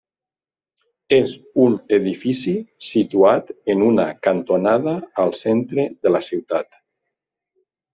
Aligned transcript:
És 1.17 1.33
un 1.65 1.75
edifici 1.99 2.55
situat 2.87 3.55
en 3.77 3.87
una 3.91 4.09
cantonada 4.31 4.99
al 5.27 5.39
centre 5.45 5.91
de 6.05 6.19
la 6.19 6.29
ciutat. 6.33 6.85